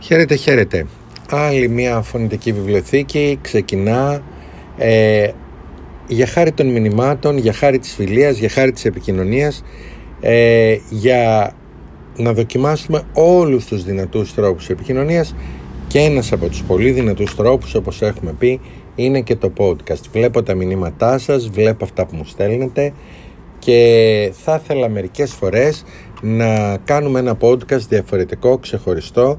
[0.00, 0.86] Χαίρετε, χαίρετε.
[1.30, 4.22] Άλλη μια φωνητική βιβλιοθήκη ξεκινά
[4.76, 5.30] ε,
[6.06, 9.64] για χάρη των μηνυμάτων, για χάρη της φιλίας, για χάρη της επικοινωνίας,
[10.20, 11.52] ε, για
[12.16, 15.34] να δοκιμάσουμε όλους τους δυνατούς τρόπους επικοινωνίας
[15.86, 18.60] και ένας από τους πολύ δυνατούς τρόπους, όπως έχουμε πει,
[18.94, 20.02] είναι και το podcast.
[20.12, 22.92] Βλέπω τα μηνύματά σας, βλέπω αυτά που μου στέλνετε
[23.58, 25.84] και θα ήθελα μερικές φορές
[26.20, 29.38] να κάνουμε ένα podcast διαφορετικό, ξεχωριστό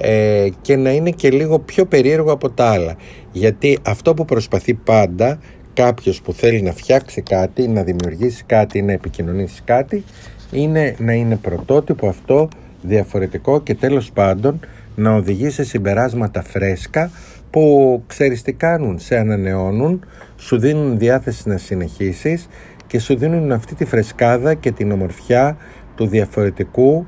[0.00, 2.96] ε, και να είναι και λίγο πιο περίεργο από τα άλλα.
[3.32, 5.38] Γιατί αυτό που προσπαθεί πάντα
[5.74, 10.04] κάποιος που θέλει να φτιάξει κάτι, να δημιουργήσει κάτι, να επικοινωνήσει κάτι,
[10.50, 12.48] είναι να είναι πρωτότυπο αυτό,
[12.82, 14.60] διαφορετικό και τέλος πάντων
[14.94, 17.10] να οδηγεί σε συμπεράσματα φρέσκα
[17.50, 20.04] που ξέρεις τι κάνουν, σε ανανεώνουν,
[20.36, 22.48] σου δίνουν διάθεση να συνεχίσεις
[22.86, 25.56] και σου δίνουν αυτή τη φρεσκάδα και την ομορφιά
[25.94, 27.06] του διαφορετικού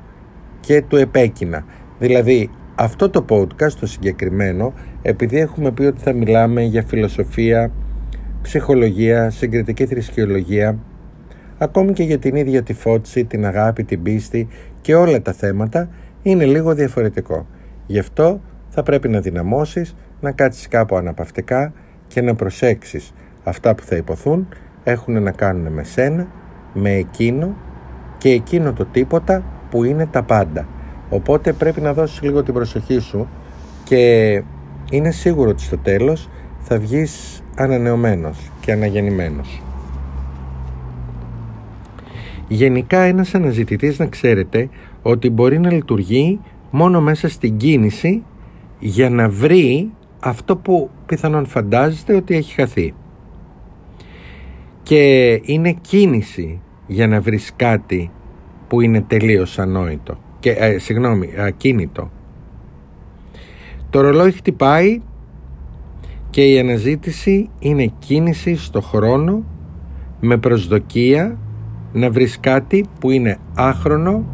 [0.59, 1.65] και του επέκεινα.
[1.99, 7.71] Δηλαδή αυτό το podcast το συγκεκριμένο επειδή έχουμε πει ότι θα μιλάμε για φιλοσοφία,
[8.41, 10.77] ψυχολογία, συγκριτική θρησκεολογία
[11.57, 14.47] ακόμη και για την ίδια τη φώτιση, την αγάπη, την πίστη
[14.81, 15.89] και όλα τα θέματα
[16.21, 17.47] είναι λίγο διαφορετικό.
[17.85, 21.73] Γι' αυτό θα πρέπει να δυναμώσεις, να κάτσεις κάπου αναπαυτικά
[22.07, 23.13] και να προσέξεις
[23.43, 24.47] αυτά που θα υποθούν
[24.83, 26.27] έχουν να κάνουν με σένα,
[26.73, 27.55] με εκείνο
[28.17, 30.67] και εκείνο το τίποτα που είναι τα πάντα.
[31.13, 33.27] Οπότε πρέπει να δώσεις λίγο την προσοχή σου
[33.83, 34.43] και
[34.91, 39.61] είναι σίγουρο ότι στο τέλος θα βγεις ανανεωμένος και αναγεννημένος.
[42.47, 44.69] Γενικά ένας αναζητητής να ξέρετε
[45.01, 46.39] ότι μπορεί να λειτουργεί
[46.71, 48.23] μόνο μέσα στην κίνηση
[48.79, 52.93] για να βρει αυτό που πιθανόν φαντάζεστε ότι έχει χαθεί.
[54.83, 58.11] Και είναι κίνηση για να βρεις κάτι
[58.67, 62.11] που είναι τελείως ανόητο και, ε, συγγνώμη, ακίνητο.
[63.89, 65.01] Το ρολόι χτυπάει
[66.29, 69.43] και η αναζήτηση είναι κίνηση στο χρόνο
[70.19, 71.37] με προσδοκία
[71.93, 74.25] να βρεις κάτι που είναι άχρονο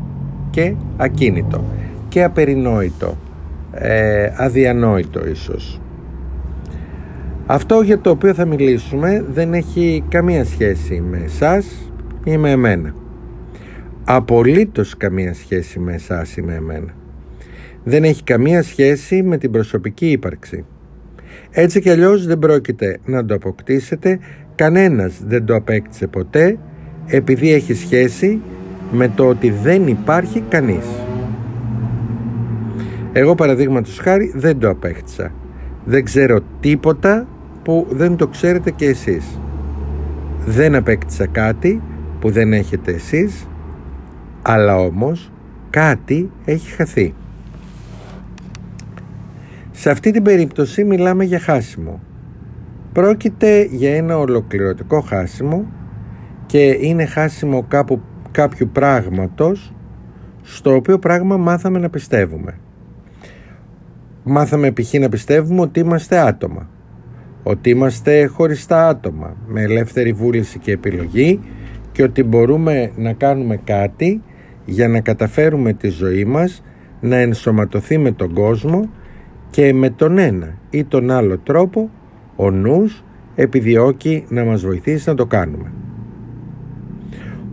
[0.50, 1.64] και ακίνητο
[2.10, 3.18] και απερινόητο,
[3.72, 5.82] ε, αδιανόητο ίσως.
[7.46, 11.92] Αυτό για το οποίο θα μιλήσουμε δεν έχει καμία σχέση με εσάς
[12.24, 12.94] ή με εμένα
[14.04, 16.94] απολύτως καμία σχέση με εσάς ή με εμένα.
[17.84, 20.66] Δεν έχει καμία σχέση με την προσωπική ύπαρξη.
[21.52, 24.20] Έτσι κι αλλιώς δεν πρόκειται να το αποκτήσετε,
[24.56, 26.58] κανένας δεν το απέκτησε ποτέ,
[27.06, 28.42] επειδή έχει σχέση
[28.92, 30.86] με το ότι δεν υπάρχει κανείς.
[33.14, 35.32] Εγώ παραδείγματος χάρη δεν το απέκτησα.
[35.86, 37.28] Δεν ξέρω τίποτα
[37.64, 39.40] που δεν το ξέρετε και εσείς.
[40.46, 41.82] Δεν απέκτησα κάτι
[42.20, 43.49] που δεν έχετε εσείς
[44.42, 45.32] αλλά όμως
[45.70, 47.14] κάτι έχει χαθεί.
[49.72, 52.00] Σε αυτή την περίπτωση μιλάμε για χάσιμο.
[52.94, 55.66] Πρόκειται για ένα ολοκληρωτικό χάσιμο
[56.46, 58.02] και είναι χάσιμο κάπου,
[58.32, 59.74] κάποιου πράγματος
[60.42, 62.60] στο οποίο πράγμα μάθαμε να πιστεύουμε.
[64.24, 64.94] Μάθαμε π.χ.
[64.94, 66.70] να πιστεύουμε ότι είμαστε άτομα.
[67.44, 71.40] Ότι είμαστε χωριστά άτομα με ελεύθερη βούληση και επιλογή
[71.92, 74.22] και ότι μπορούμε να κάνουμε κάτι
[74.70, 76.64] για να καταφέρουμε τη ζωή μας
[77.02, 78.90] να ενσωματωθεί με τον κόσμο
[79.50, 81.90] και με τον ένα ή τον άλλο τρόπο
[82.36, 83.04] ο νους
[83.36, 85.72] επιδιώκει να μας βοηθήσει να το κάνουμε.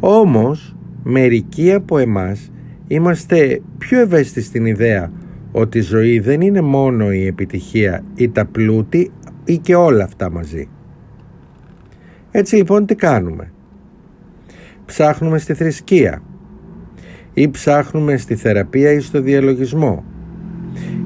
[0.00, 2.50] Όμως μερικοί από εμάς
[2.87, 5.12] είμαστε πιο ευαίσθητοι στην ιδέα
[5.53, 9.10] ότι η ζωή δεν είναι μόνο η επιτυχία ή τα πλούτη
[9.44, 10.69] ή και όλα αυτά μαζί.
[12.31, 13.53] Έτσι λοιπόν τι κάνουμε;
[14.84, 16.22] Ψάχνουμε στη θρησκεία
[17.38, 20.04] ή ψάχνουμε στη θεραπεία ή στο διαλογισμό.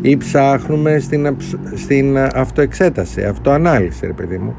[0.01, 1.37] Ή ψάχνουμε στην,
[1.75, 4.55] στην αυτοεξέταση, αυτοανάλυση ρε παιδί μου.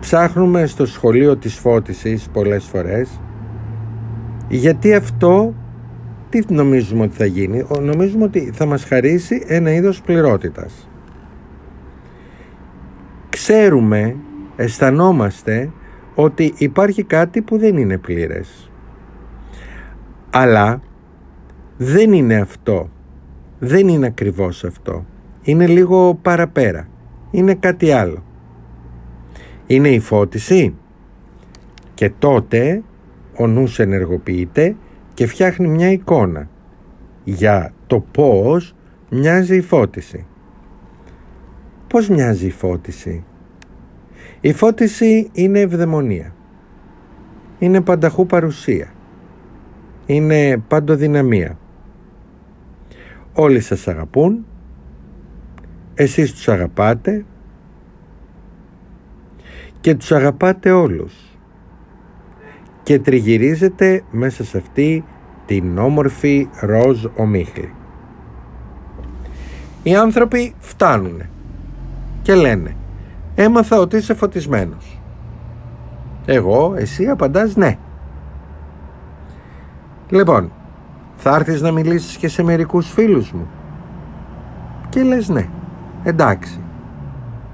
[0.00, 3.20] Ψάχνουμε στο σχολείο της φώτισης πολλές φορές.
[4.48, 5.54] Γιατί αυτό
[6.28, 10.88] τι νομίζουμε ότι θα γίνει; Νομίζουμε ότι θα μας χαρίσει ένα είδος πληρότητας.
[13.28, 14.16] Ξέρουμε
[14.56, 15.70] αισθανόμαστε
[16.14, 18.67] ότι υπάρχει κάτι που δεν είναι πλήρες
[20.30, 20.82] αλλά
[21.76, 22.90] δεν είναι αυτό.
[23.58, 25.04] Δεν είναι ακριβώς αυτό.
[25.42, 26.88] Είναι λίγο παραπέρα.
[27.30, 28.22] Είναι κάτι άλλο.
[29.66, 30.74] Είναι η φώτιση.
[31.94, 32.82] Και τότε
[33.36, 34.76] ο νους ενεργοποιείται
[35.14, 36.48] και φτιάχνει μια εικόνα
[37.24, 38.74] για το πώς
[39.10, 40.26] μοιάζει η φώτιση.
[41.86, 43.24] Πώς μοιάζει η φώτιση;
[44.40, 46.34] Η φώτιση είναι ευδαιμονία.
[47.58, 48.92] Είναι πανταχού παρουσία
[50.08, 51.58] είναι παντοδυναμία.
[53.32, 54.46] Όλοι σας αγαπούν,
[55.94, 57.24] εσείς τους αγαπάτε
[59.80, 61.38] και τους αγαπάτε όλους
[62.82, 65.04] και τριγυρίζετε μέσα σε αυτή
[65.46, 67.72] την όμορφη ροζ ομίχλη.
[69.82, 71.22] Οι άνθρωποι φτάνουν
[72.22, 72.76] και λένε
[73.34, 75.00] έμαθα ότι είσαι φωτισμένος.
[76.26, 77.78] Εγώ, εσύ απαντάς ναι.
[80.08, 80.52] Λοιπόν,
[81.16, 83.48] θα έρθεις να μιλήσεις και σε μερικούς φίλους μου.
[84.88, 85.48] Και λες ναι,
[86.02, 86.60] εντάξει.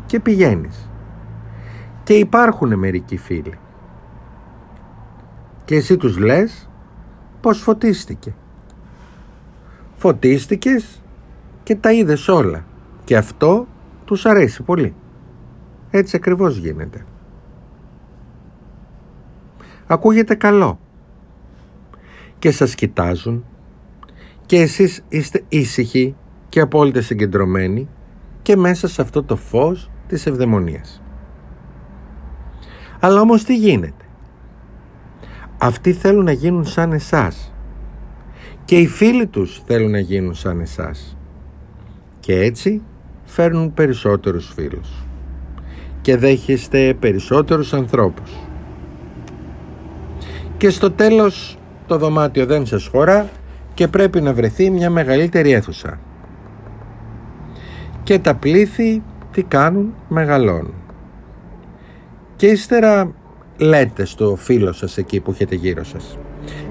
[0.06, 0.88] Και πηγαίνεις.
[2.02, 3.58] Και υπάρχουν μερικοί φίλοι.
[5.64, 6.68] Και εσύ τους λες
[7.40, 8.34] πως φωτίστηκε.
[9.96, 11.02] Φωτίστηκες
[11.62, 12.64] και τα είδες όλα.
[13.04, 13.66] Και αυτό
[14.04, 14.94] τους αρέσει πολύ.
[15.90, 17.04] Έτσι ακριβώς γίνεται.
[19.86, 20.78] Ακούγεται καλό.
[22.44, 23.44] Και σας κοιτάζουν
[24.46, 26.16] και εσείς είστε ήσυχοι
[26.48, 27.88] και απόλυτα συγκεντρωμένοι
[28.42, 31.02] και μέσα σε αυτό το φως της ευδαιμονίας.
[33.00, 34.04] Αλλά όμως τι γίνεται;
[35.58, 37.54] Αυτοί θέλουν να γίνουν σαν εσάς
[38.64, 41.16] και οι φίλοι τους θέλουν να γίνουν σαν εσάς
[42.20, 42.82] και έτσι
[43.24, 45.06] φέρνουν περισσότερους φίλους
[46.00, 48.32] και δέχεστε περισσότερους ανθρώπους
[50.56, 53.28] και στο τέλος το δωμάτιο δεν σας χωρά
[53.74, 55.98] και πρέπει να βρεθεί μια μεγαλύτερη αίθουσα.
[58.02, 59.02] Και τα πλήθη
[59.32, 60.74] τι κάνουν; Μεγαλώνουν.
[62.36, 63.12] Και ύστερα
[63.56, 66.18] λέτε στο φίλο σας εκεί που έχετε γύρω σας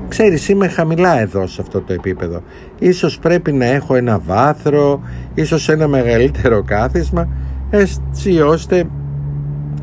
[0.07, 2.41] Ξέρεις είμαι χαμηλά εδώ σε αυτό το επίπεδο.
[2.79, 5.01] Ίσως πρέπει να έχω ένα βάθρο
[5.33, 7.27] Ίσως ένα μεγαλύτερο κάθισμα
[7.69, 8.85] Έτσι ώστε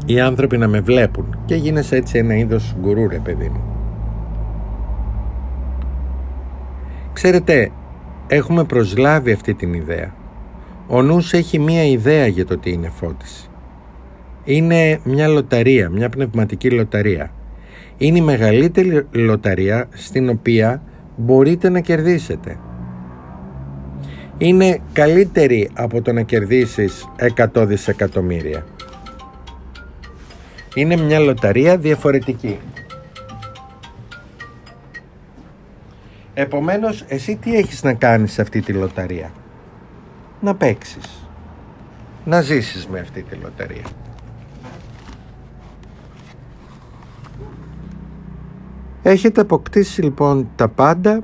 [0.07, 3.70] οι άνθρωποι να με βλέπουν Και γίνεσαι έτσι ένα είδος γκουρού ρε παιδί μου
[7.13, 7.71] Ξέρετε
[8.27, 10.15] έχουμε προσλάβει αυτή την ιδέα
[10.87, 13.49] Ο νους έχει μία ιδέα για το τι είναι φώτιση
[14.45, 17.31] Είναι μια λοταρία, μια πνευματική λοταρία
[18.01, 20.83] είναι η μεγαλύτερη λοταρία στην οποία
[21.17, 22.59] μπορείτε να κερδίσετε.
[24.39, 28.67] Είναι καλύτερη από το να κερδίσεις 100 δισεκατομμύρια.
[30.75, 32.59] Είναι μια λοταρία διαφορετική.
[36.41, 39.33] Επομένως, εσύ τι έχεις να κάνεις σε αυτή τη λοταρία;
[40.41, 41.29] Να παίξεις.
[42.25, 43.85] Να ζήσεις με αυτή τη λοταρία.
[49.03, 51.21] Έχετε αποκτήσει λοιπόν τα πάντα,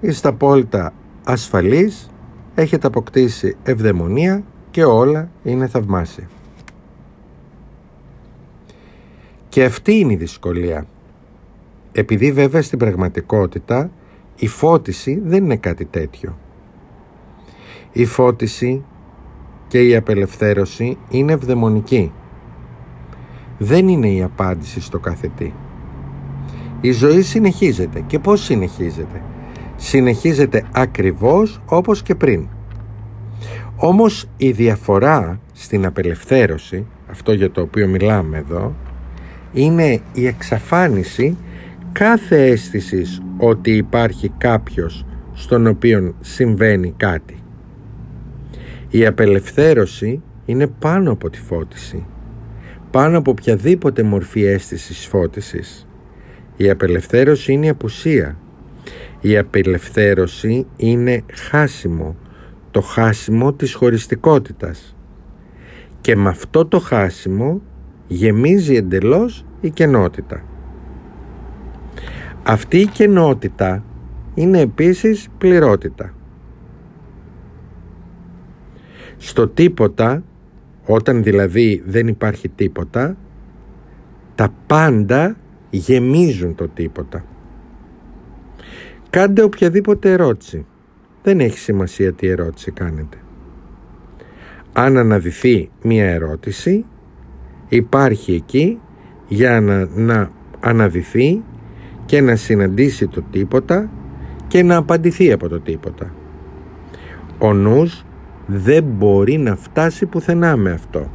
[0.00, 0.92] είστε απόλυτα
[1.24, 2.10] ασφαλείς,
[2.54, 6.28] έχετε αποκτήσει ευδαιμονία και όλα είναι θαυμάσια.
[9.48, 10.86] Και αυτή είναι η δυσκολία.
[11.92, 13.90] Επειδή βέβαια στην πραγματικότητα
[14.38, 16.38] η φώτιση δεν είναι κάτι τέτοιο.
[17.92, 18.84] Η φώτιση
[19.68, 22.12] και η απελευθέρωση είναι ευδαιμονική.
[23.58, 25.52] Δεν είναι η απάντηση στο κάθε τι.
[26.80, 28.04] Η ζωή συνεχίζεται.
[28.06, 29.22] Και πώς συνεχίζεται;
[29.76, 32.46] Συνεχίζεται ακριβώς όπως και πριν.
[33.76, 38.74] Όμως η διαφορά στην απελευθέρωση, αυτό για το οποίο μιλάμε εδώ,
[39.52, 41.36] είναι η εξαφάνιση
[41.92, 47.42] κάθε αίσθησης ότι υπάρχει κάποιος στον οποίο συμβαίνει κάτι.
[48.90, 52.06] Η απελευθέρωση είναι πάνω από τη φώτιση,
[52.90, 55.88] πάνω από οποιαδήποτε μορφή αίσθησης φώτισης.
[56.56, 58.36] Η απελευθέρωση είναι απουσία.
[59.20, 62.16] Η απελευθέρωση είναι χάσιμο.
[62.70, 64.96] Το χάσιμο της χωριστικότητας.
[66.00, 67.60] Και με αυτό το χάσιμο
[68.06, 70.42] γεμίζει εντελώς η κενότητα.
[72.50, 73.84] Αυτή η κενότητα
[74.34, 76.14] είναι επίσης πληρότητα.
[79.16, 80.22] Στο τίποτα,
[80.86, 83.16] όταν δηλαδή δεν υπάρχει τίποτα,
[84.34, 85.36] τα πάντα
[85.70, 87.24] γεμίζουν το τίποτα.
[89.10, 90.66] Κάντε οποιαδήποτε ερώτηση.
[91.22, 93.16] Δεν έχει σημασία τι ερώτηση κάνετε.
[94.72, 96.84] Αν αναδυθεί μία ερώτηση,
[97.68, 98.80] υπάρχει εκεί
[99.28, 101.42] για να, να αναδυθεί
[102.08, 103.90] και να συναντήσει το τίποτα
[104.48, 106.14] και να απαντηθεί από το τίποτα.
[107.38, 108.04] Ο νους
[108.46, 111.10] δεν μπορεί να φτάσει πουθενά με αυτό.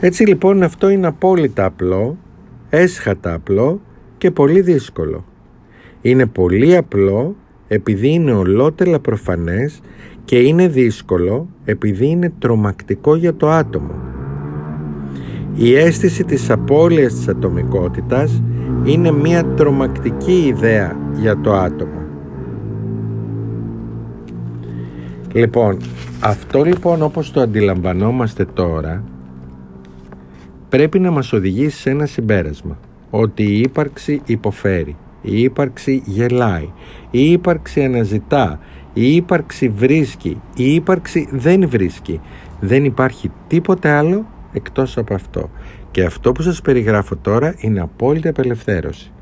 [0.00, 2.16] Έτσι λοιπόν αυτό είναι απόλυτα απλό,
[2.68, 3.80] έσχατα απλό
[4.18, 5.24] και πολύ δύσκολο.
[6.00, 7.36] Είναι πολύ απλό
[7.68, 9.80] επειδή είναι ολότελα προφανές
[10.24, 14.15] και είναι δύσκολο επειδή είναι τρομακτικό για το άτομο.
[15.58, 18.42] Η αίσθηση της απώλειας της ατομικότητας
[18.84, 22.00] είναι μια τρομακτική ιδέα για το άτομο.
[25.32, 25.76] Λοιπόν,
[26.20, 29.04] αυτό λοιπόν όπως το αντιλαμβανόμαστε τώρα
[30.68, 32.78] πρέπει να μας οδηγήσει σε ένα συμπέρασμα
[33.10, 36.70] ότι η ύπαρξη υποφέρει, η ύπαρξη γελάει,
[37.10, 38.58] η ύπαρξη αναζητά,
[38.92, 42.20] η ύπαρξη βρίσκει, η ύπαρξη δεν βρίσκει.
[42.60, 45.50] Δεν υπάρχει τίποτε άλλο εκτός από αυτό.
[45.90, 49.12] Και αυτό που σας περιγράφω τώρα είναι απόλυτη απελευθέρωση.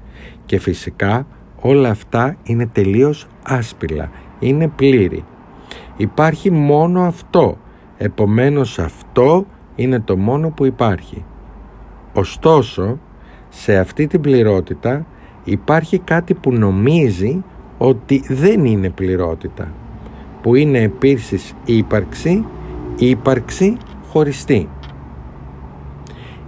[0.46, 1.26] Και φυσικά
[1.60, 5.24] όλα αυτά είναι τελείως άσπηλα, είναι πλήρη.
[5.96, 7.58] Υπάρχει μόνο αυτό,
[7.98, 11.24] επομένως αυτό είναι το μόνο που υπάρχει.
[12.14, 12.98] Ωστόσο,
[13.48, 15.06] σε αυτή την πληρότητα
[15.44, 17.42] υπάρχει κάτι που νομίζει
[17.78, 19.72] ότι δεν είναι πληρότητα,
[20.42, 22.44] που είναι επίσης ύπαρξη,
[22.96, 23.76] ύπαρξη
[24.08, 24.68] χωριστή.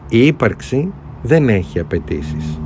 [0.08, 2.60] Η ύπαρξη δεν έχει απαιτήσεις,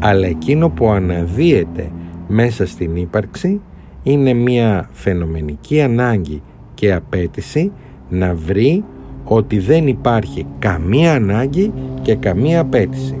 [0.00, 1.90] αλλά εκείνο που αναδύεται
[2.28, 3.60] μέσα στην ύπαρξη
[4.02, 6.42] είναι μια φαινομενική ανάγκη
[6.74, 7.72] και απέτηση
[8.08, 8.84] να βρει
[9.24, 11.72] ότι δεν υπάρχει καμία ανάγκη
[12.02, 13.20] και καμία απέτηση.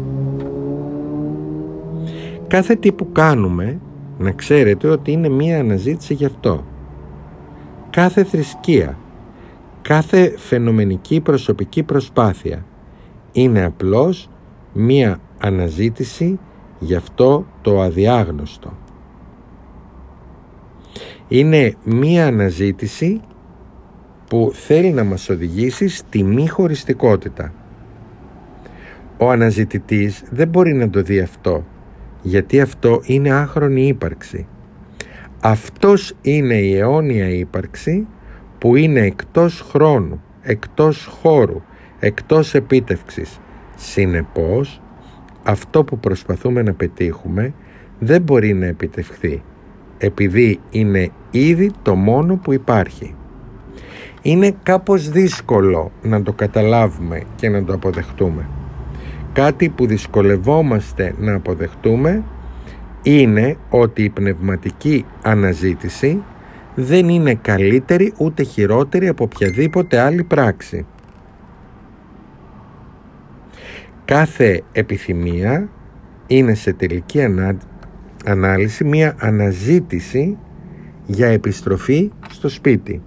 [2.46, 3.80] Κάθε τι που κάνουμε
[4.18, 6.64] να ξέρετε ότι είναι μία αναζήτηση γι' αυτό.
[7.90, 8.98] Κάθε θρησκεία,
[9.82, 12.64] κάθε φαινομενική προσωπική προσπάθεια
[13.32, 14.28] είναι απλώς
[14.72, 16.38] μία αναζήτηση
[16.78, 18.72] γι' αυτό το αδιάγνωστο.
[21.28, 23.20] Είναι μία αναζήτηση
[24.28, 27.52] που θέλει να μας οδηγήσει στη μη χωριστικότητα.
[29.18, 31.64] Ο αναζητητής δεν μπορεί να το δει αυτό,
[32.22, 34.46] γιατί αυτό είναι άχρονη ύπαρξη.
[35.40, 38.06] Αυτός είναι η αιώνια ύπαρξη
[38.58, 41.62] που είναι εκτός χρόνου, εκτός χώρου,
[42.04, 43.40] εκτός επίτευξης.
[43.76, 44.80] Συνεπώς,
[45.42, 47.52] αυτό που προσπαθούμε να πετύχουμε
[47.98, 49.42] δεν μπορεί να επιτευχθεί,
[49.98, 53.14] επειδή είναι ήδη το μόνο που υπάρχει.
[54.22, 58.46] Είναι κάπως δύσκολο να το καταλάβουμε και να το αποδεχτούμε.
[59.32, 62.22] Κάτι που δυσκολευόμαστε να αποδεχτούμε
[63.02, 66.22] είναι ότι η πνευματική αναζήτηση
[66.74, 70.86] δεν είναι καλύτερη ούτε χειρότερη από οποιαδήποτε άλλη πράξη.
[74.04, 75.68] Κάθε επιθυμία
[76.26, 77.20] είναι σε τελική
[78.24, 80.38] ανάλυση μία αναζήτηση
[81.06, 83.02] για επιστροφή στο σπίτι.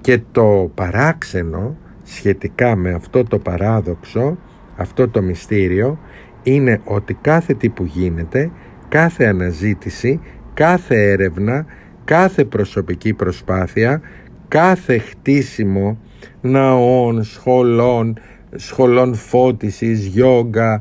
[0.00, 4.38] Και το παράξενο σχετικά με αυτό το παράδοξο,
[4.76, 5.98] αυτό το μυστήριο,
[6.42, 8.50] είναι ότι κάθε τι που γίνεται,
[8.88, 10.20] κάθε αναζήτηση,
[10.54, 11.66] κάθε έρευνα,
[12.04, 14.00] κάθε προσωπική προσπάθεια,
[14.48, 15.98] κάθε χτίσιμο
[16.40, 18.18] ναών, σχολών,
[18.54, 20.80] σχολών φώτισης, γιόγκα,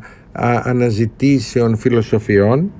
[0.63, 2.71] αναζητήσεων, φιλοσοφιών,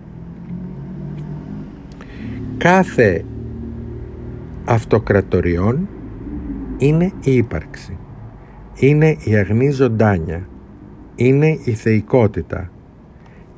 [2.57, 3.25] κάθε
[4.65, 5.87] αυτοκρατοριών
[6.77, 7.97] είναι η ύπαρξη.
[8.75, 10.47] Είναι η αγνή ζωντάνια.
[11.15, 12.71] Είναι η θεϊκότητα.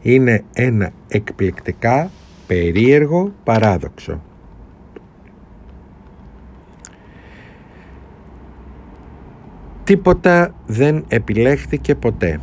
[0.01, 2.11] Είναι ένα εκπληκτικά
[2.47, 4.21] περίεργο παράδοξο.
[9.85, 12.39] Τίποτα δεν επιλέχθηκε ποτέ.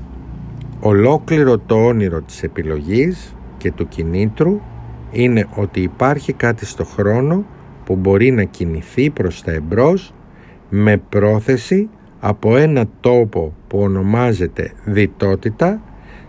[0.81, 4.61] Ολόκληρο το όνειρο της επιλογής και του κινήτρου
[5.11, 7.45] είναι ότι υπάρχει κάτι στο χρόνο
[7.85, 10.15] που μπορεί να κινηθεί προς τα εμπρός
[10.69, 11.89] με πρόθεση
[12.21, 15.81] από ένα τόπο που ονομάζεται διτότητα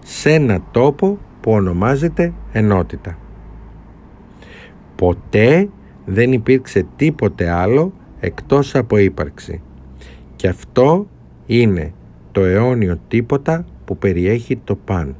[0.05, 3.17] σε ένα τόπο που ονομάζεται ενότητα.
[4.95, 5.69] Ποτέ
[6.05, 9.61] δεν υπήρξε τίποτε άλλο εκτός από ύπαρξη.
[10.43, 11.07] Και αυτό
[11.45, 11.93] είναι
[12.31, 15.15] το αιώνιο τίποτα που περιέχει το παν.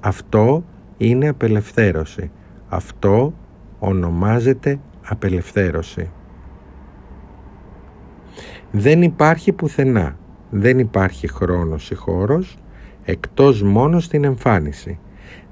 [0.00, 0.64] Αυτό
[0.96, 2.30] είναι απελευθέρωση.
[2.68, 3.34] Αυτό
[3.78, 6.10] ονομάζεται απελευθέρωση.
[8.70, 10.16] Δεν υπάρχει πουθενά,
[10.50, 12.58] δεν υπάρχει χρόνος ή χώρος,
[13.04, 14.98] εκτός μόνο στην εμφάνιση.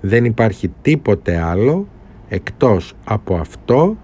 [0.01, 1.87] Δεν υπάρχει τίποτε άλλο
[2.29, 3.97] εκτός από αυτό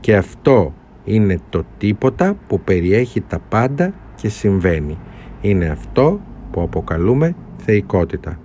[0.00, 4.98] και αυτό είναι το τίποτα που περιέχει τα πάντα και συμβαίνει.
[5.40, 6.20] Είναι αυτό
[6.50, 8.38] που αποκαλούμε θεϊκότητα.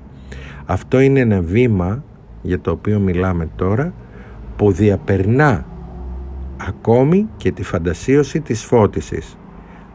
[0.66, 2.04] Αυτό είναι ένα βήμα
[2.42, 3.94] για το οποίο μιλάμε τώρα
[4.56, 5.66] που διαπερνά
[6.68, 9.38] ακόμη και τη φαντασίωση της φώτισης.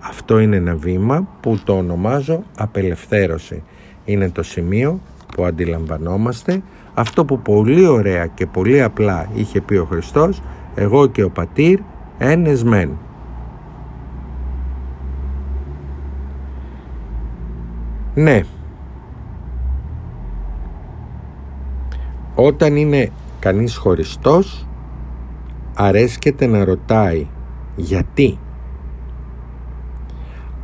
[0.00, 3.62] Αυτό είναι ένα βήμα που το ονομάζω απελευθέρωση.
[4.04, 5.00] Είναι το σημείο
[5.37, 6.62] που αντιλαμβανόμαστε
[6.95, 10.42] αυτό που πολύ ωραία και πολύ απλά είχε πει ο Χριστός
[10.75, 11.78] εγώ και ο πατήρ
[12.18, 12.99] ένες μεν.
[18.16, 18.42] Ναι.
[22.35, 24.66] Όταν είναι κανείς χωριστός
[25.75, 27.26] αρέσκεται να ρωτάει
[27.76, 28.38] γιατί;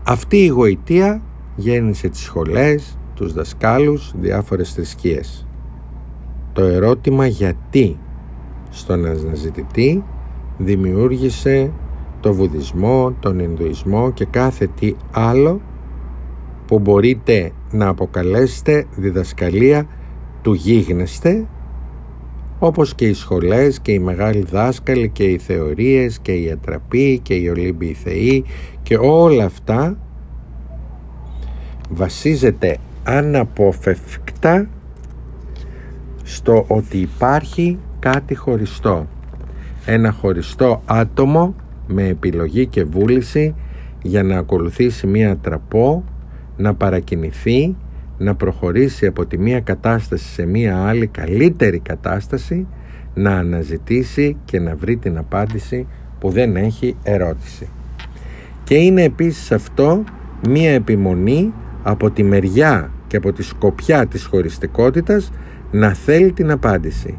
[0.02, 1.22] Αυτή η γοητεία
[1.56, 5.46] γέννησε τις σχολές, τους δασκάλους, διάφορες θρησκείες.
[6.52, 7.98] Το ερώτημα γιατί
[8.70, 10.04] στον αναζητητή
[10.58, 11.70] δημιούργησε
[12.20, 15.60] το βουδισμό, τον Ινδουισμό και κάθε τι άλλο
[16.72, 19.86] που μπορείτε να αποκαλέσετε διδασκαλία
[20.42, 21.46] του γίγνεσθε
[22.58, 27.34] όπως και οι σχολές και οι μεγάλοι δάσκαλοι και οι θεωρίες και η ατραπή και
[27.34, 28.44] οι Ολύμπιοι Θεοί
[28.82, 29.98] και όλα αυτά
[31.88, 34.68] βασίζεται αναποφευκτά
[36.22, 39.06] στο ότι υπάρχει κάτι χωριστό.
[39.86, 41.54] Ένα χωριστό άτομο
[41.86, 43.54] με επιλογή και βούληση
[44.02, 46.04] για να ακολουθήσει μία τραπό,
[46.56, 47.76] να παρακινηθεί,
[48.18, 52.66] να προχωρήσει από τη μία κατάσταση σε μία άλλη καλύτερη κατάσταση,
[53.14, 55.86] να αναζητήσει και να βρει την απάντηση
[56.18, 57.68] που δεν έχει ερώτηση.
[58.64, 60.04] Και είναι επίσης αυτό
[60.48, 65.30] μία επιμονή από τη μεριά και από τη σκοπιά της χωριστικότητας
[65.70, 67.18] να θέλει την απάντηση.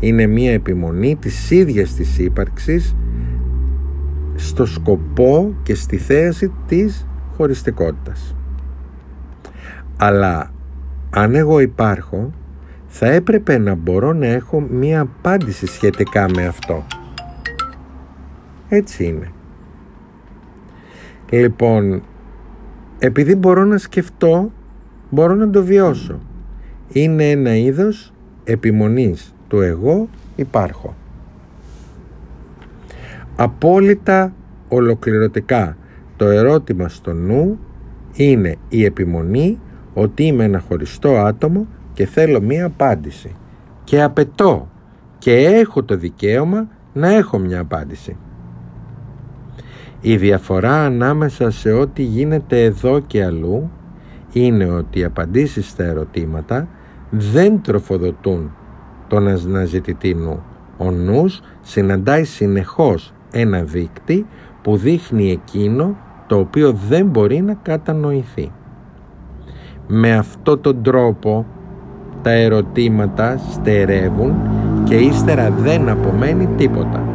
[0.00, 2.96] Είναι μία επιμονή της ίδιας της ύπαρξης
[4.34, 8.34] στο σκοπό και στη θέαση της χωριστικότητας.
[9.96, 10.50] Αλλά
[11.10, 12.32] αν εγώ υπάρχω
[12.86, 16.84] θα έπρεπε να μπορώ να έχω μία απάντηση σχετικά με αυτό.
[18.68, 19.32] Έτσι είναι.
[21.30, 22.02] Λοιπόν,
[22.98, 24.52] επειδή μπορώ να σκεφτώ,
[25.10, 26.20] μπορώ να το βιώσω.
[26.92, 28.12] Είναι ένα είδος
[28.44, 30.94] επιμονής του εγώ υπάρχω.
[33.36, 34.32] Απόλυτα
[34.68, 35.76] ολοκληρωτικά
[36.16, 37.58] το ερώτημα στο νου
[38.12, 39.58] είναι η επιμονή
[39.94, 43.34] ότι είμαι ένα χωριστό άτομο και θέλω μία απάντηση
[43.84, 44.68] και απαιτώ
[45.18, 48.16] και έχω το δικαίωμα να έχω μια απάντηση.
[50.00, 53.70] Η διαφορά ανάμεσα σε ό,τι γίνεται εδώ και αλλού
[54.32, 56.68] είναι ότι οι απαντήσεις στα ερωτήματα
[57.10, 58.52] δεν τροφοδοτούν
[59.08, 60.42] τον αναζητητή νου.
[60.76, 64.26] Ο νους συναντάει συνεχώς ένα δίκτυ
[64.62, 68.52] που δείχνει εκείνο το οποίο δεν μπορεί να κατανοηθεί.
[69.86, 71.46] Με αυτό τον τρόπο
[72.22, 74.34] τα ερωτήματα στερεύουν
[74.84, 77.08] και ύστερα δεν απομένει τίποτα.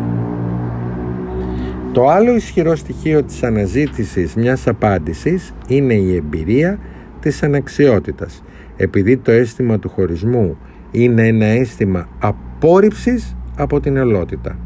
[1.91, 6.79] Το άλλο ισχυρό στοιχείο της αναζήτησης μιας απάντησης είναι η εμπειρία
[7.19, 8.43] της αναξιότητας.
[8.77, 10.57] Επειδή το αίσθημα του χωρισμού
[10.91, 14.57] είναι ένα αίσθημα απόρριψης από την ελότητα.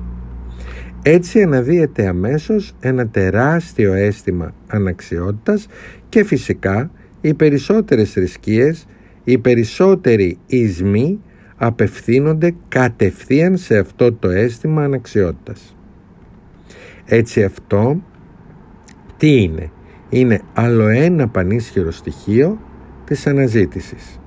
[1.02, 5.68] Έτσι αναδύεται αμέσως ένα τεράστιο αίσθημα αναξιότητας
[6.10, 6.92] και φυσικά
[7.24, 8.86] οι περισσότερες θρησκείες,
[9.24, 11.20] οι περισσότεροι ισμοί
[11.56, 15.76] απευθύνονται κατευθείαν σε αυτό το αίσθημα αναξιότητας.
[17.06, 18.04] Έτσι αυτό
[19.18, 19.72] τι είναι;
[20.10, 22.60] Είναι άλλο ένα πανίσχυρο στοιχείο
[23.06, 24.20] της αναζήτησης.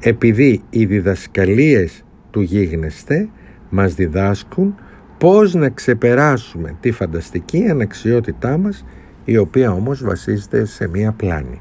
[0.00, 3.28] Επειδή οι διδασκαλίες του γίγνεσθε
[3.70, 4.74] μας διδάσκουν
[5.18, 8.84] πώς να ξεπεράσουμε τη φανταστική αναξιότητά μας
[9.24, 11.60] η οποία όμως βασίζεται σε μία πλάνη.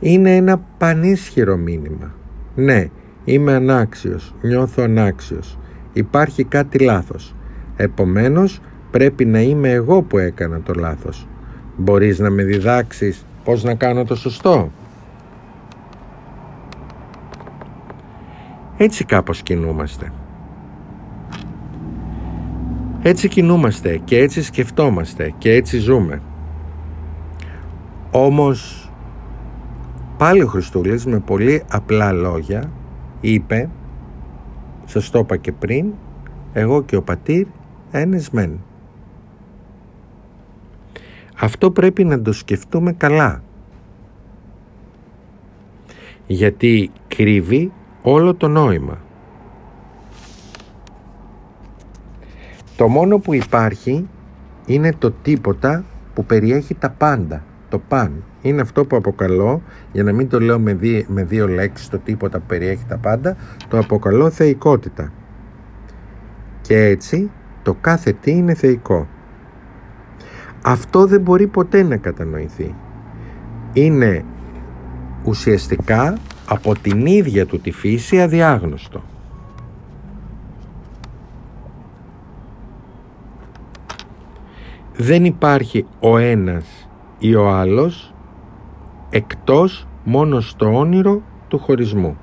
[0.00, 2.14] Είναι ένα πανίσχυρο μήνυμα.
[2.54, 2.88] Ναι,
[3.24, 5.58] είμαι ανάξιος, νιώθω ανάξιος.
[5.92, 7.34] Υπάρχει κάτι λάθος.
[7.76, 11.28] Επομένως πρέπει να είμαι εγώ που έκανα το λάθος.
[11.76, 14.70] Μπορείς να με διδάξεις πώς να κάνω το σωστό;
[18.76, 20.12] Έτσι κάπως κινούμαστε.
[23.02, 26.22] Έτσι κινούμαστε και έτσι σκεφτόμαστε και έτσι ζούμε.
[28.10, 28.83] Όμως
[30.16, 32.70] πάλι ο Χριστούλης με πολύ απλά λόγια
[33.20, 33.68] είπε
[34.84, 35.92] σας το είπα και πριν
[36.52, 37.46] εγώ και ο πατήρ
[37.90, 38.60] ένες μεν.
[41.38, 43.42] Αυτό πρέπει να το σκεφτούμε καλά.
[46.26, 47.72] Γιατί κρύβει
[48.02, 48.98] όλο το νόημα.
[52.76, 54.08] Το μόνο που υπάρχει
[54.66, 57.42] είναι το τίποτα που περιέχει τα πάντα.
[57.74, 58.24] Το παν.
[58.42, 61.98] Είναι αυτό που αποκαλώ, για να μην το λέω με δύο, με δύο λέξεις, το
[61.98, 63.36] τίποτα που περιέχει τα πάντα,
[63.68, 65.12] το αποκαλώ θεϊκότητα.
[66.60, 67.30] Και έτσι
[67.62, 69.08] το κάθε τι είναι θεϊκό.
[70.62, 72.74] Αυτό δεν μπορεί ποτέ να κατανοηθεί.
[73.72, 74.24] Είναι
[75.24, 79.02] ουσιαστικά από την ίδια του τη φύση αδιάγνωστο.
[84.96, 86.83] Δεν υπάρχει ο ένας
[87.24, 88.14] ή ο άλλος
[89.10, 92.16] εκτός μόνο στο όνειρο του χωρισμού.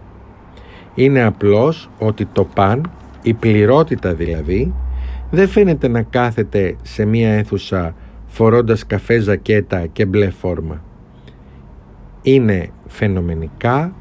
[0.96, 4.74] Είναι απλώς ότι το παν, η πληρότητα δηλαδή,
[5.32, 10.84] δεν φαίνεται να κάθεται σε μία αίθουσα φορώντας καφέ ζακέτα και μπλε φόρμα.
[12.22, 13.94] Είναι φαινομενικά,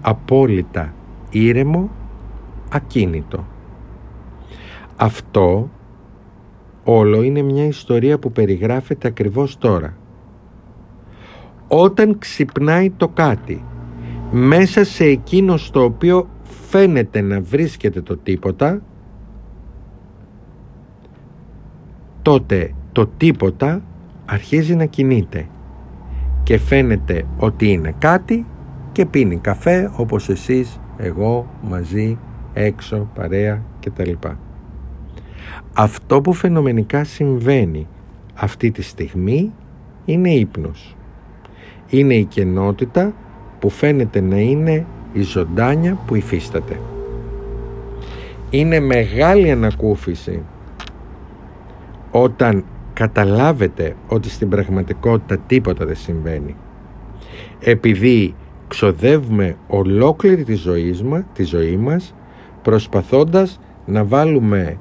[0.00, 0.94] απόλυτα
[1.30, 1.90] ήρεμο,
[2.72, 3.46] ακίνητο.
[4.96, 5.70] Αυτό
[6.84, 9.96] όλο είναι μια ιστορία που περιγράφεται ακριβώς τώρα.
[11.68, 13.64] Όταν ξυπνάει το κάτι
[14.30, 18.82] μέσα σε εκείνο στο οποίο φαίνεται να βρίσκεται το τίποτα
[22.22, 23.82] τότε το τίποτα
[24.24, 25.48] αρχίζει να κινείται
[26.42, 28.46] και φαίνεται ότι είναι κάτι
[28.92, 32.18] και πίνει καφέ όπως εσείς, εγώ, μαζί,
[32.52, 34.12] έξω, παρέα κτλ.
[35.72, 37.86] Αυτό που φαινομενικά συμβαίνει
[38.34, 39.52] αυτή τη στιγμή
[40.04, 40.96] είναι ύπνος.
[41.88, 43.12] Είναι η κενότητα
[43.58, 46.80] που φαίνεται να είναι η ζωντάνια που υφίσταται.
[48.50, 50.42] Είναι μεγάλη ανακούφιση
[52.10, 56.56] όταν καταλάβετε ότι στην πραγματικότητα τίποτα δεν συμβαίνει.
[57.60, 58.34] Επειδή
[58.68, 62.14] ξοδεύουμε ολόκληρη τη ζωή, μας, τη ζωή μας
[62.62, 64.78] προσπαθώντας να βάλουμε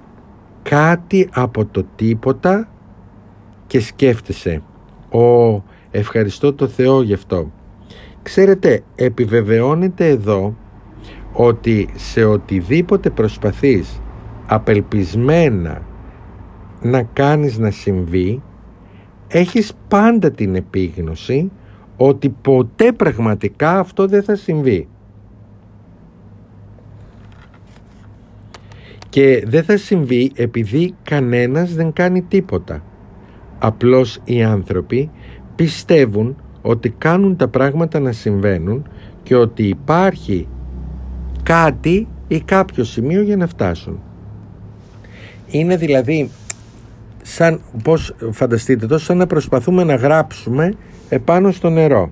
[0.63, 2.69] κάτι από το τίποτα
[3.67, 4.61] και σκέφτεσαι
[5.09, 7.51] «Ω, ευχαριστώ το Θεό γι' αυτό».
[8.21, 10.55] Ξέρετε, επιβεβαιώνεται εδώ
[11.33, 14.01] ότι σε οτιδήποτε προσπαθείς
[14.45, 15.81] απελπισμένα
[16.81, 18.41] να κάνεις να συμβεί
[19.27, 21.51] έχεις πάντα την επίγνωση
[21.97, 24.87] ότι ποτέ πραγματικά αυτό δεν θα συμβεί.
[29.09, 32.83] Και δεν θα συμβεί επειδή κανένας δεν κάνει τίποτα.
[33.59, 35.11] Απλώς οι άνθρωποι
[35.57, 38.87] πιστεύουν ότι κάνουν τα πράγματα να συμβαίνουν
[39.23, 40.47] και ότι υπάρχει
[41.43, 43.99] κάτι ή κάποιο σημείο για να φτάσουν.
[45.47, 46.29] Είναι δηλαδή
[47.23, 50.73] σαν, πώς φανταστείτε το, σαν να προσπαθούμε να γράψουμε
[51.09, 52.11] επάνω στο νερό.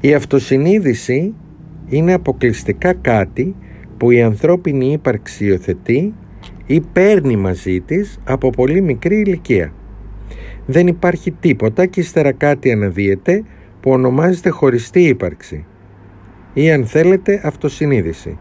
[0.00, 1.34] Η αυτοσυνείδηση
[1.88, 3.54] είναι αποκλειστικά κάτι
[3.96, 6.14] που η ανθρώπινη ύπαρξη υιοθετεί
[6.72, 9.72] ή παίρνει μαζί της από πολύ μικρή ηλικία.
[10.66, 13.44] Δεν υπάρχει τίποτα και ύστερα κάτι αναδύεται
[13.80, 15.64] που ονομάζεται χωριστή ύπαρξη
[16.52, 18.38] ή αν θέλετε αυτοσυνείδηση.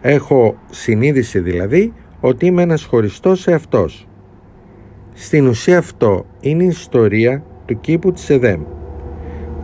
[0.00, 4.08] Έχω συνείδηση δηλαδή ότι είμαι ένας χωριστός εαυτός.
[5.14, 8.62] Στην ουσία αυτό είναι η ιστορία του κήπου της Εδέμ.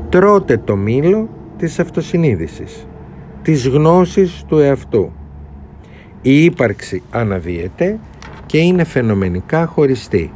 [0.09, 2.87] Τρώτε το μήλο της αυτοσυνείδησης,
[3.43, 5.13] της γνώσης του εαυτού.
[6.27, 7.99] Η ύπαρξη αναδύεται
[8.47, 10.33] και είναι φαινομενικά χωριστή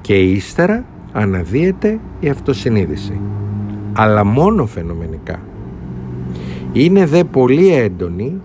[0.00, 3.20] και ύστερα αναδύεται η αυτοσυνείδηση.
[3.92, 5.40] Αλλά μόνο φαινομενικά.
[6.72, 8.40] Είναι δε πολύ έντονη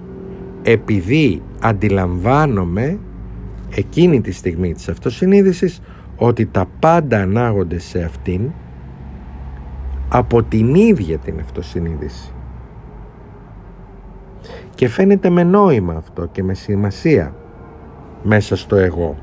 [0.64, 3.00] επειδή αντιλαμβάνομαι
[3.76, 5.82] εκείνη τη στιγμή της αυτοσυνείδησης
[6.16, 8.42] ότι τα πάντα ανάγονται σε αυτήν
[10.10, 12.34] από την ίδια την αυτοσυνείδηση.
[14.80, 17.36] Και φαίνεται με νόημα αυτό και με σημασία
[18.24, 19.18] μέσα στο εγώ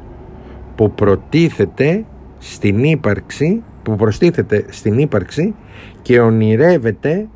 [0.74, 2.04] που προτίθεται
[2.38, 5.54] στην ύπαρξη που προστίθεται στην ύπαρξη
[6.02, 7.28] και ονειρεύεται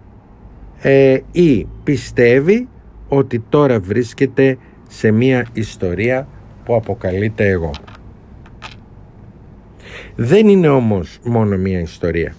[0.80, 2.68] ε, ή πιστεύει
[3.08, 6.28] ότι τώρα βρίσκεται σε μία ιστορία
[6.64, 7.70] που αποκαλείται εγώ.
[10.16, 12.34] Δεν είναι όμως μόνο μία ιστορία.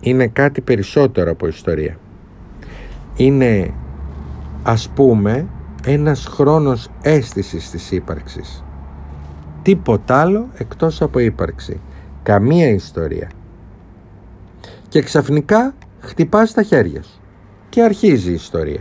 [0.00, 1.98] Είναι κάτι περισσότερο από ιστορία.
[3.16, 3.74] Είναι
[4.68, 5.46] ας πούμε
[5.84, 8.64] ένας χρόνος αίσθησης της ύπαρξης.
[9.62, 11.80] Τίποτα άλλο εκτός από ύπαρξη.
[12.22, 13.30] Καμία ιστορία.
[14.88, 17.20] Και ξαφνικά χτυπάς τα χέρια σου
[17.68, 18.80] και αρχίζει η ιστορία.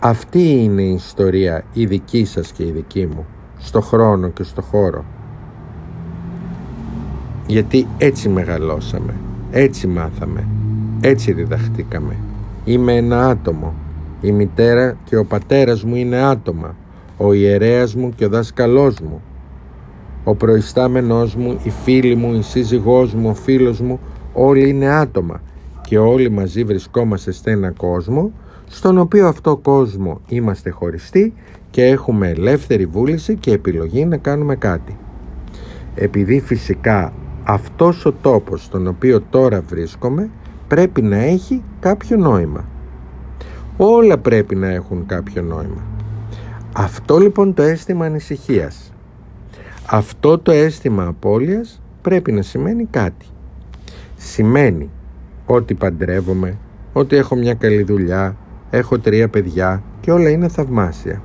[0.00, 3.26] Αυτή είναι η ιστορία η δική σας και η δική μου
[3.58, 5.04] στο χρόνο και στο χώρο
[7.46, 9.14] γιατί έτσι μεγαλώσαμε
[9.50, 10.46] έτσι μάθαμε
[11.00, 12.16] έτσι διδαχτήκαμε
[12.64, 13.74] είμαι ένα άτομο
[14.26, 16.76] η μητέρα και ο πατέρας μου είναι άτομα
[17.16, 19.22] ο ιερέας μου και ο δάσκαλός μου
[20.24, 24.00] ο προϊστάμενός μου, η φίλη μου, η σύζυγός μου, ο φίλος μου
[24.32, 25.40] όλοι είναι άτομα
[25.88, 28.32] και όλοι μαζί βρισκόμαστε σε ένα κόσμο
[28.66, 31.34] στον οποίο αυτό κόσμο είμαστε χωριστοί
[31.70, 34.96] και έχουμε ελεύθερη βούληση και επιλογή να κάνουμε κάτι.
[35.94, 37.12] Επειδή φυσικά
[37.44, 40.30] αυτός ο τόπος στον οποίο τώρα βρίσκομαι
[40.68, 42.64] πρέπει να έχει κάποιο νόημα.
[43.76, 45.82] Όλα πρέπει να έχουν κάποιο νόημα.
[46.72, 48.92] Αυτό λοιπόν το αίσθημα ανησυχίας,
[49.86, 53.26] αυτό το αίσθημα απώλειας πρέπει να σημαίνει κάτι.
[54.16, 54.90] Σημαίνει
[55.46, 56.58] ότι παντρεύομαι,
[56.92, 58.36] ότι έχω μια καλή δουλειά,
[58.70, 61.22] έχω τρία παιδιά και όλα είναι θαυμάσια.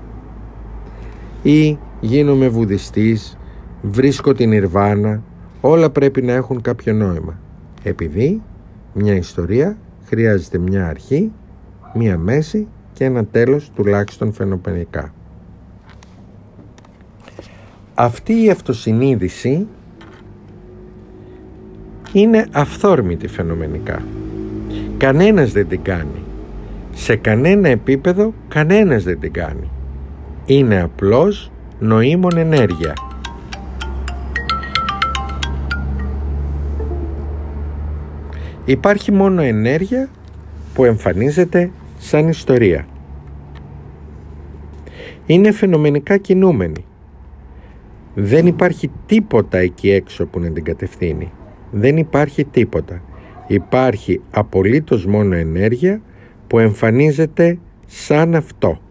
[1.42, 3.38] Ή γίνομαι βουδιστής
[3.82, 5.24] βρίσκω την Ιρβάνα,
[5.62, 7.40] όλα πρέπει να έχουν κάποιο νόημα.
[7.84, 8.42] Επειδή
[8.94, 11.32] μια ιστορία χρειάζεται μια αρχή,
[11.94, 15.14] μια μέση και ένα τέλος τουλάχιστον φαινοπενικά.
[17.94, 19.68] Αυτή η αυτοσυνείδηση
[22.14, 24.02] είναι αυθόρμητη φαινομενικά.
[24.98, 26.24] Κανένας δεν την κάνει.
[26.94, 29.70] Σε κανένα επίπεδο κανένας δεν την κάνει.
[30.46, 32.94] Είναι απλώς νοήμων ενέργεια.
[38.66, 40.10] Υπάρχει μόνο ενέργεια
[40.74, 42.86] που εμφανίζεται σαν ιστορία.
[45.26, 46.86] Είναι φαινομενικά κινούμενη.
[48.14, 51.32] Δεν υπάρχει τίποτα εκεί έξω που να την κατευθύνει.
[51.72, 53.02] Δεν υπάρχει τίποτα.
[53.48, 56.02] Υπάρχει απολύτως μόνο ενέργεια
[56.48, 58.82] που εμφανίζεται σαν αυτό.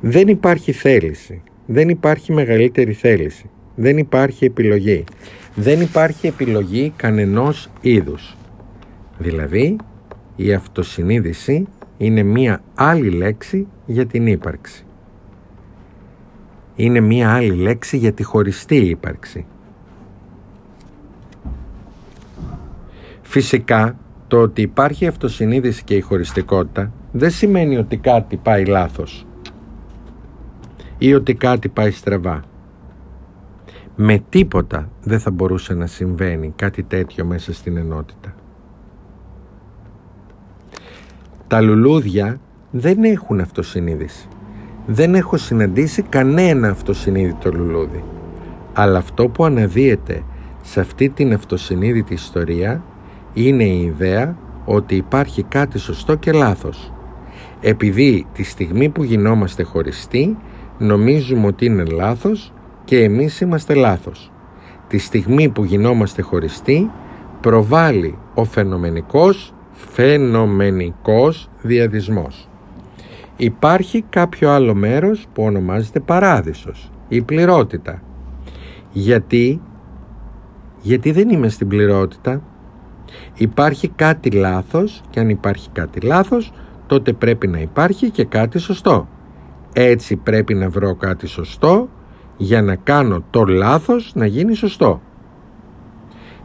[0.00, 1.42] Δεν υπάρχει θέληση.
[1.66, 3.50] Δεν υπάρχει μεγαλύτερη θέληση.
[3.74, 5.04] Δεν υπάρχει επιλογή.
[5.54, 8.36] Δεν υπάρχει επιλογή κανενός είδους.
[9.18, 9.76] Δηλαδή,
[10.36, 14.84] η αυτοσυνείδηση είναι μία άλλη λέξη για την ύπαρξη.
[16.76, 19.46] Είναι μία άλλη λέξη για τη χωριστή ύπαρξη.
[23.22, 29.26] Φυσικά, το ότι υπάρχει αυτοσυνείδηση και η χωριστικότητα δεν σημαίνει ότι κάτι πάει λάθος
[30.98, 32.44] ή ότι κάτι πάει στραβά.
[33.96, 38.34] Με τίποτα δεν θα μπορούσε να συμβαίνει κάτι τέτοιο μέσα στην ενότητα.
[41.48, 44.28] Τα λουλούδια δεν έχουν αυτοσυνείδηση.
[44.86, 48.04] Δεν έχω συναντήσει κανένα αυτοσυνείδητο λουλούδι.
[48.72, 50.22] Αλλά αυτό που αναδύεται
[50.62, 52.82] σε αυτή την αυτοσυνείδητη ιστορία
[53.32, 56.92] είναι η ιδέα ότι υπάρχει κάτι σωστό και λάθος.
[57.60, 60.36] Επειδή τη στιγμή που γινόμαστε χωριστοί
[60.78, 62.52] νομίζουμε ότι είναι λάθος
[62.84, 64.32] και εμείς είμαστε λάθος.
[64.88, 66.90] Τη στιγμή που γινόμαστε χωριστοί
[67.40, 72.48] προβάλλει ο φαινομενικός, φαινομενικός διαδισμός.
[73.36, 78.02] Υπάρχει κάποιο άλλο μέρος που ονομάζεται παράδεισος, η πληρότητα.
[78.92, 79.60] Γιατί,
[80.82, 82.42] γιατί δεν είμαι στην πληρότητα.
[83.34, 86.52] Υπάρχει κάτι λάθος και αν υπάρχει κάτι λάθος
[86.86, 89.08] τότε πρέπει να υπάρχει και κάτι σωστό.
[89.72, 91.88] Έτσι πρέπει να βρω κάτι σωστό
[92.36, 95.00] για να κάνω το λάθος να γίνει σωστό.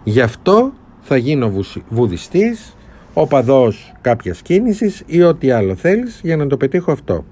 [0.04, 1.52] Γι' αυτό θα γίνω
[1.89, 2.76] βουδιστής,
[3.13, 7.26] οπαδός κάποιας κίνησης ή ό,τι άλλο θέλεις για να το πετύχω αυτό.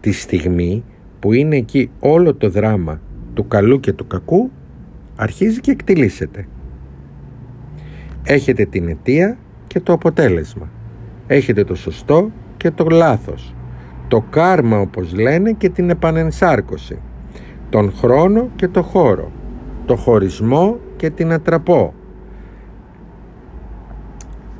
[0.00, 0.84] Τη στιγμή
[1.20, 3.00] που είναι εκεί όλο το δράμα
[3.34, 4.50] του καλού και του κακού
[5.16, 6.48] αρχίζει και εκτιλήσεται.
[8.22, 10.70] Έχετε την αιτία και το αποτέλεσμα.
[11.26, 13.54] Έχετε το σωστό και το λάθος
[14.08, 16.98] το κάρμα όπως λένε και την επανενσάρκωση,
[17.70, 19.30] τον χρόνο και το χώρο,
[19.86, 21.94] το χωρισμό και την ατραπό.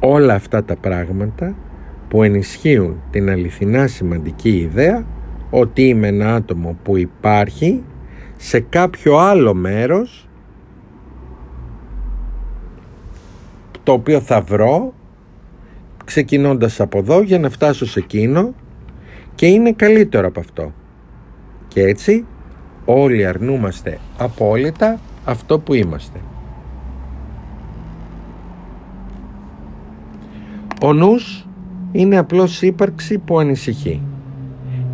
[0.00, 1.54] Όλα αυτά τα πράγματα
[2.08, 5.06] που ενισχύουν την αληθινά σημαντική ιδέα
[5.50, 7.82] ότι είμαι ένα άτομο που υπάρχει
[8.36, 10.28] σε κάποιο άλλο μέρος
[13.82, 14.94] το οποίο θα βρω
[16.04, 18.54] ξεκινώντας από εδώ για να φτάσω σε εκείνο
[19.34, 20.72] και είναι καλύτερο από αυτό.
[21.68, 22.26] Και έτσι
[22.84, 26.20] όλοι αρνούμαστε απόλυτα αυτό που είμαστε.
[30.82, 31.46] Ο νους
[31.92, 34.02] είναι απλώς ύπαρξη που ανησυχεί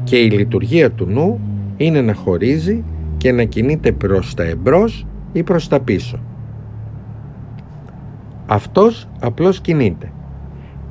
[0.05, 1.41] και η λειτουργία του νου
[1.77, 2.85] είναι να χωρίζει
[3.17, 6.19] και να κινείται προς τα εμπρός ή προς τα πίσω.
[8.47, 10.13] Αυτός απλώς κινείται.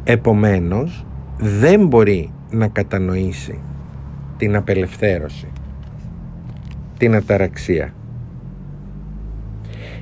[0.03, 1.05] Επομένως
[1.37, 3.59] δεν μπορεί να κατανοήσει
[4.37, 5.47] την απελευθέρωση,
[6.97, 7.93] την αταραξία.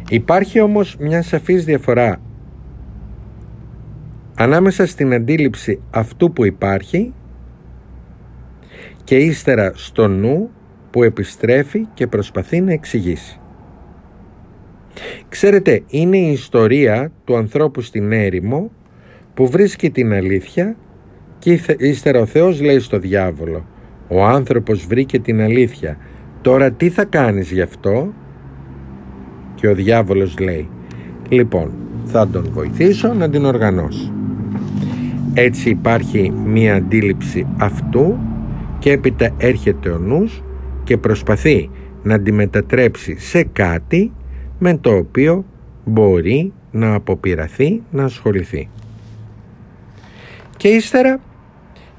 [0.10, 2.20] Υπάρχει όμως μια σαφής διαφορά
[4.36, 7.14] ανάμεσα στην αντίληψη αυτού που υπάρχει
[9.04, 10.50] και ύστερα στο νου
[10.92, 13.40] που επιστρέφει και προσπαθεί να εξηγήσει.
[15.30, 18.72] Ξέρετε, είναι η ιστορία του ανθρώπου στην έρημο
[19.34, 20.76] που βρίσκει την αλήθεια
[21.40, 23.66] και ύστερα ο Θεός λέει στο διάβολο
[24.08, 25.98] «Ο άνθρωπος βρήκε την αλήθεια,
[26.42, 28.14] τώρα τι θα κάνεις γι' αυτό»
[29.56, 30.70] και ο διάβολος λέει
[31.30, 31.72] «Λοιπόν,
[32.06, 34.12] θα τον βοηθήσω να την οργανώσει».
[35.34, 38.18] Έτσι υπάρχει μία αντίληψη αυτού
[38.80, 40.44] και έπειτα έρχεται ο νους
[40.84, 41.70] και προσπαθεί
[42.04, 44.12] να τη μετατρέψει σε κάτι
[44.60, 45.46] με το οποίο
[45.86, 48.70] μπορεί να αποπειραθεί να ασχοληθεί.
[50.58, 51.20] Και ύστερα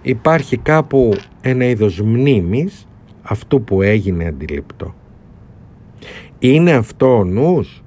[0.02, 2.88] υπάρχει κάπου ένα είδος μνήμης
[3.22, 4.94] αυτού που έγινε αντιληπτό.
[6.38, 7.82] Είναι αυτό ο νους;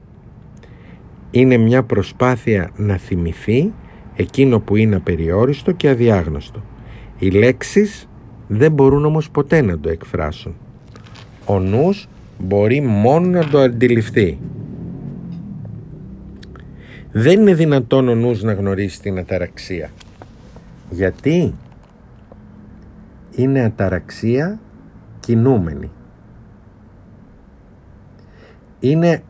[1.31, 3.73] Είναι μια προσπάθεια να θυμηθεί
[4.15, 6.63] εκείνο που είναι απεριόριστο και αδιάγνωστο.
[7.19, 8.07] Οι λέξεις
[8.47, 10.55] δεν μπορούν όμως ποτέ να το εκφράσουν.
[11.45, 14.37] Ο νους μπορεί μόνο να το αντιληφθεί.
[17.11, 19.89] Δεν είναι δυνατόν ο νους να γνωρίσει την αταραξία.
[20.89, 21.53] Γιατί;
[23.35, 24.59] Είναι αταραξία
[25.19, 25.91] κινούμενη.
[28.79, 29.23] Είναι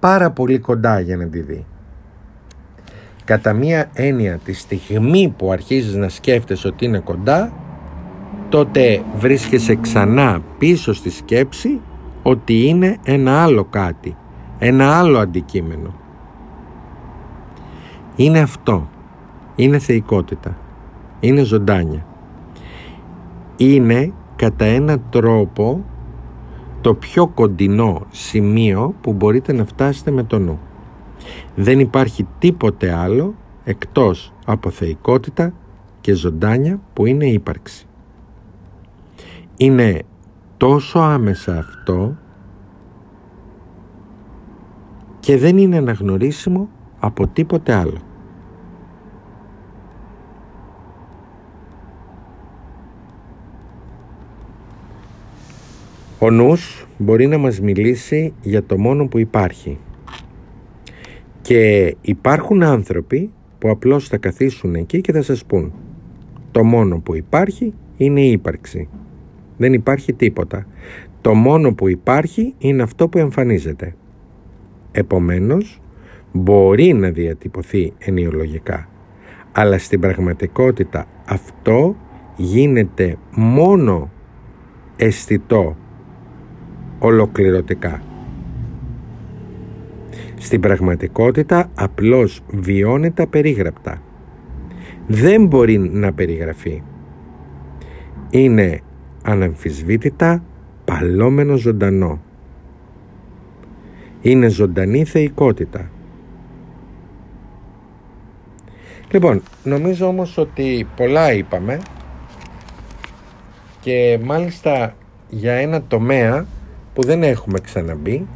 [0.00, 1.66] πάρα πολύ κοντά για να τη δει.
[3.32, 7.52] Κατά μία έννοια τη στιγμή που αρχίζεις να σκέφτεσαι ότι είναι κοντά
[8.48, 11.80] τότε βρίσκεσαι ξανά πίσω στη σκέψη
[12.22, 14.16] ότι είναι ένα άλλο κάτι,
[14.58, 15.94] ένα άλλο αντικείμενο.
[18.16, 18.88] Είναι αυτό.
[19.56, 20.56] Είναι θεϊκότητα.
[21.20, 22.06] Είναι ζωντάνια.
[23.56, 25.84] Είναι κατά έναν τρόπο
[26.80, 30.58] το πιο κοντινό σημείο που μπορείτε να φτάσετε με το νου.
[31.54, 35.52] Δεν υπάρχει τίποτε άλλο εκτός από θεϊκότητα
[36.00, 37.86] και ζωντάνια που είναι ύπαρξη.
[39.56, 40.02] Είναι
[40.56, 42.16] τόσο άμεσα αυτό
[45.20, 47.98] και δεν είναι αναγνωρίσιμο από τίποτε άλλο.
[56.18, 59.78] Ο νους μπορεί να μας μιλήσει για το μόνο που υπάρχει.
[61.52, 65.72] Και υπάρχουν άνθρωποι που απλώς θα καθίσουν εκεί και θα σας πούν
[66.50, 68.88] το μόνο που υπάρχει είναι η ύπαρξη.
[69.56, 70.66] Δεν υπάρχει τίποτα.
[71.20, 73.94] Το μόνο που υπάρχει είναι αυτό που εμφανίζεται.
[74.92, 75.80] Επομένως,
[76.32, 78.88] μπορεί να διατυπωθεί ενιολογικά.
[79.52, 81.96] Αλλά στην πραγματικότητα αυτό
[82.36, 84.10] γίνεται μόνο
[84.96, 85.76] αισθητό
[86.98, 88.02] ολοκληρωτικά.
[90.42, 94.02] Στην πραγματικότητα απλώς βιώνεται περίγραπτα.
[95.06, 96.82] Δεν μπορεί να περιγραφεί.
[98.30, 98.80] Είναι
[99.22, 100.42] αναμφισβήτητα
[100.84, 102.20] παλόμενο ζωντανό.
[104.20, 105.90] Είναι ζωντανή θεϊκότητα.
[109.10, 111.78] Λοιπόν, νομίζω όμως ότι πολλά είπαμε
[113.80, 114.96] και μάλιστα
[115.28, 116.46] για ένα τομέα
[116.94, 118.26] που δεν έχουμε ξαναμπεί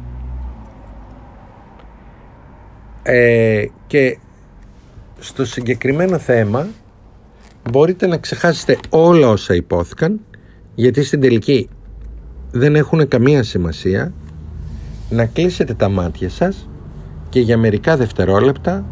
[3.09, 4.17] ε, και
[5.19, 6.67] στο συγκεκριμένο θέμα
[7.71, 10.19] μπορείτε να ξεχάσετε όλα όσα υπόθηκαν
[10.75, 11.69] γιατί στην τελική
[12.51, 14.13] δεν έχουν καμία σημασία.
[15.09, 16.69] Να κλείσετε τα μάτια σας
[17.29, 18.85] και για μερικά δευτερόλεπτα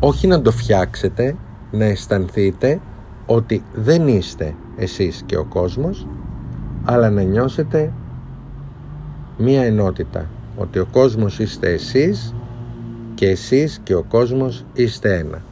[0.00, 1.36] όχι να το φτιάξετε
[1.70, 2.80] να αισθανθείτε
[3.26, 6.06] ότι δεν είστε εσείς και ο κόσμος
[6.84, 7.92] αλλά να νιώσετε
[9.38, 12.34] μία ενότητα ότι ο κόσμος είστε εσείς
[13.16, 15.42] και εσείς και ο κόσμος είστε ένα.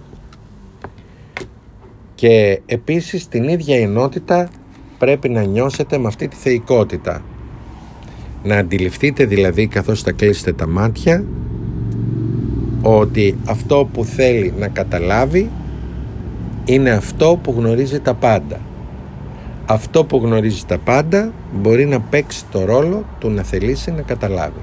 [2.14, 4.48] Και επίσης την ίδια ενότητα
[4.98, 7.22] πρέπει να νιώσετε με αυτή τη θεϊκότητα.
[8.42, 11.24] Να αντιληφθείτε δηλαδή καθώς θα κλείσετε τα μάτια
[12.82, 15.50] ότι αυτό που θέλει να καταλάβει
[16.64, 18.60] είναι αυτό που γνωρίζει τα πάντα.
[19.66, 24.60] Αυτό που γνωρίζει τα πάντα μπορεί να παίξει το ρόλο του να θελήσει να καταλάβει.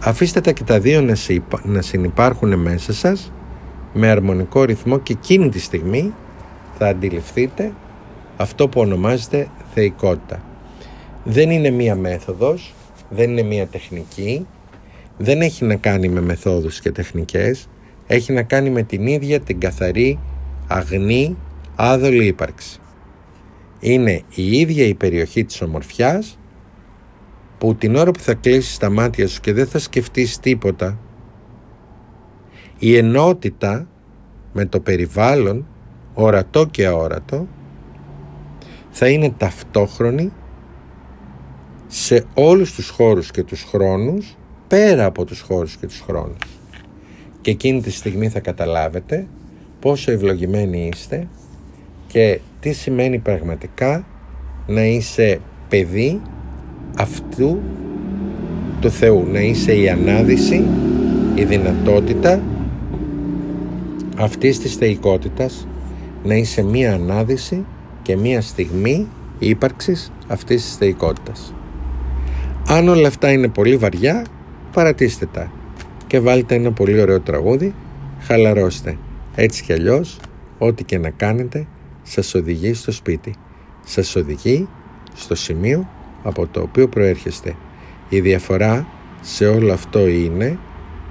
[0.00, 1.14] Αφήστε τα και τα δύο να,
[1.62, 3.32] να συνυπάρχουν μέσα σας
[3.92, 6.14] με αρμονικό ρυθμό και εκείνη τη στιγμή
[6.78, 7.72] θα αντιληφθείτε
[8.36, 10.42] αυτό που ονομάζεται θεϊκότητα.
[11.24, 12.74] Δεν είναι μία μέθοδος,
[13.10, 14.46] δεν είναι μία τεχνική,
[15.18, 17.68] δεν έχει να κάνει με μεθόδους και τεχνικές,
[18.06, 20.18] έχει να κάνει με την ίδια την καθαρή,
[20.66, 21.36] αγνή,
[21.76, 22.80] άδολη ύπαρξη
[23.80, 26.38] είναι η ίδια η περιοχή της ομορφιάς
[27.58, 30.98] που την ώρα που θα κλείσεις τα μάτια σου και δεν θα σκεφτείς τίποτα
[32.78, 33.88] η ενότητα
[34.52, 35.66] με το περιβάλλον
[36.14, 37.46] ορατό και αόρατο
[38.90, 40.32] θα είναι ταυτόχρονη
[41.86, 44.36] σε όλους τους χώρους και τους χρόνους
[44.68, 46.38] πέρα από τους χώρους και τους χρόνους.
[47.40, 49.26] Και εκείνη τη στιγμή θα καταλάβετε
[49.80, 51.28] πόσο ευλογημένοι είστε
[52.06, 54.06] και τι σημαίνει πραγματικά
[54.66, 56.20] να είσαι παιδί
[56.96, 57.60] αυτού
[58.80, 60.64] του Θεού, να είσαι η ανάδυση,
[61.34, 62.42] η δυνατότητα
[64.16, 65.66] αυτής της θεϊκότητας,
[66.24, 67.64] να είσαι μία ανάδυση
[68.02, 69.08] και μία στιγμή
[69.38, 71.54] ύπαρξης αυτής της θεϊκότητας.
[72.68, 74.24] Αν όλα αυτά είναι πολύ βαριά,
[74.72, 75.50] παρατήστε τα
[76.06, 77.74] και βάλτε ένα πολύ ωραίο τραγούδι,
[78.20, 78.96] χαλαρώστε.
[79.34, 80.18] Έτσι κι αλλιώς,
[80.58, 81.66] ό,τι και να κάνετε,
[82.02, 83.34] σας οδηγεί στο σπίτι.
[83.84, 84.68] Σας οδηγεί
[85.14, 85.88] στο σημείο
[86.22, 87.54] από το οποίο προέρχεστε.
[88.08, 88.86] Η διαφορά
[89.20, 90.58] σε όλο αυτό είναι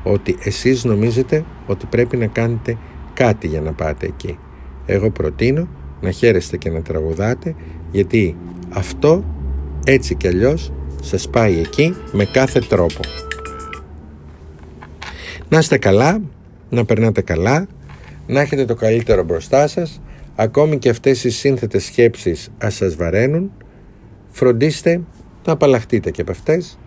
[0.03, 2.77] ότι εσείς νομίζετε ότι πρέπει να κάνετε
[3.13, 4.37] κάτι για να πάτε εκεί.
[4.85, 5.67] Εγώ προτείνω
[6.01, 7.55] να χαίρεστε και να τραγουδάτε
[7.91, 8.37] γιατί
[8.69, 9.23] αυτό
[9.85, 12.99] έτσι κι αλλιώς σας πάει εκεί με κάθε τρόπο.
[15.49, 16.21] Να είστε καλά,
[16.69, 17.67] να περνάτε καλά,
[18.27, 20.01] να έχετε το καλύτερο μπροστά σας,
[20.35, 23.51] ακόμη και αυτές οι σύνθετες σκέψεις ας σας βαραίνουν,
[24.35, 25.01] φροντίστε
[25.45, 26.77] να απαλλαχτείτε και από αυτές,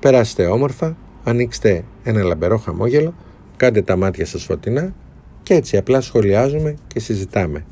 [0.00, 3.14] περάστε όμορφα, ανοίξτε ένα λαμπερό χαμόγελο,
[3.56, 4.94] κάντε τα μάτια σας φωτεινά
[5.42, 7.64] και έτσι απλά σχολιάζουμε και συζητάμε.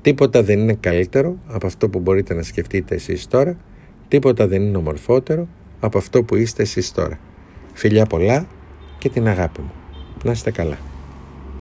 [0.00, 3.56] Τίποτα δεν είναι καλύτερο από αυτό που μπορείτε να σκεφτείτε εσείς τώρα,
[4.08, 5.48] τίποτα δεν είναι ομορφότερο
[5.80, 7.18] από αυτό που είστε εσείς τώρα.
[7.72, 8.46] Φιλιά πολλά
[8.98, 9.72] και την αγάπη μου.
[10.24, 10.91] Να είστε καλά.